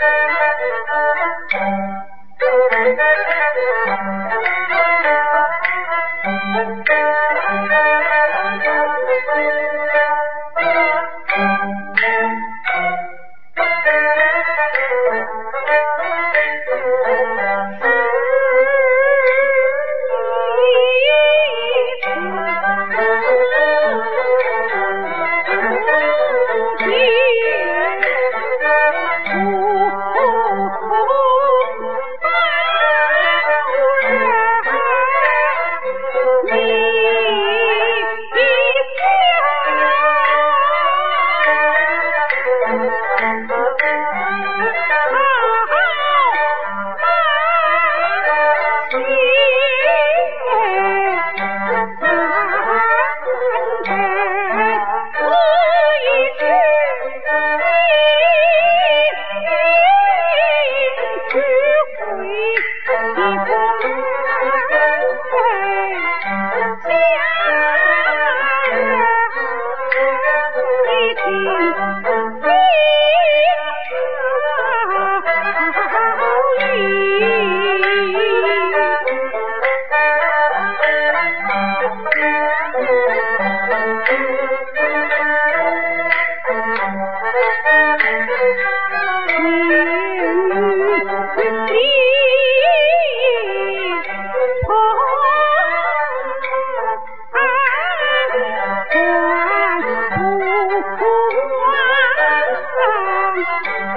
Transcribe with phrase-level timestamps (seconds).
[0.00, 1.89] Thank you.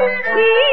[0.00, 0.69] 你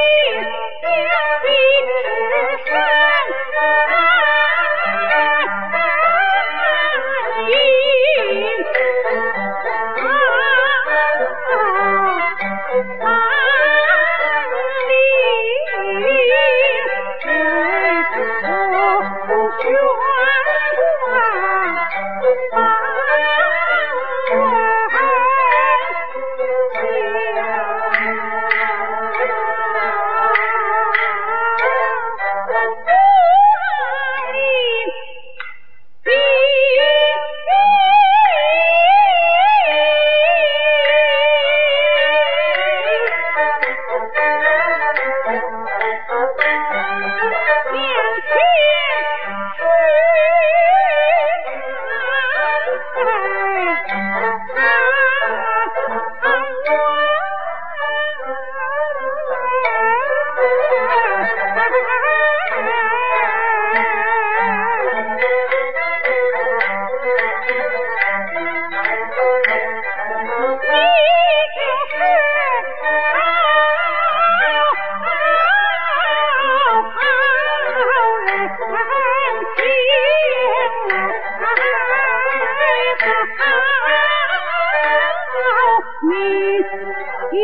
[87.33, 87.36] 一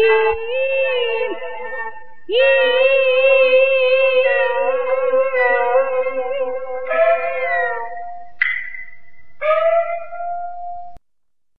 [2.27, 2.37] 一